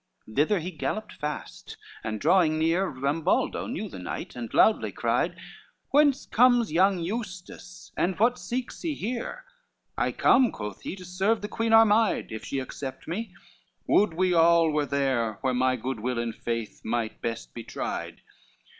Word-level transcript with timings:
LXXXI 0.27 0.35
Thither 0.35 0.59
he 0.61 0.71
galloped 0.71 1.13
fast, 1.13 1.77
and 2.03 2.19
drawing 2.19 2.57
near 2.57 2.89
Rambaldo 2.89 3.67
knew 3.67 3.87
the 3.87 3.99
knight, 3.99 4.35
and 4.35 4.51
loudly 4.51 4.91
cried, 4.91 5.35
"Whence 5.91 6.25
comes 6.25 6.71
young 6.71 6.97
Eustace, 6.97 7.91
and 7.95 8.17
what 8.17 8.39
seeks 8.39 8.81
he 8.81 8.95
here?" 8.95 9.45
"I 9.95 10.11
come," 10.11 10.51
quoth 10.51 10.81
he, 10.81 10.95
"to 10.95 11.05
serve 11.05 11.41
the 11.43 11.47
Queen 11.47 11.71
Armide, 11.71 12.31
If 12.31 12.43
she 12.43 12.57
accept 12.57 13.07
me, 13.07 13.35
would 13.85 14.15
we 14.15 14.33
all 14.33 14.71
were 14.71 14.87
there 14.87 15.33
Where 15.41 15.53
my 15.53 15.75
good 15.75 15.99
will 15.99 16.17
and 16.17 16.33
faith 16.35 16.81
might 16.83 17.21
best 17.21 17.53
be 17.53 17.63
tried." 17.63 18.21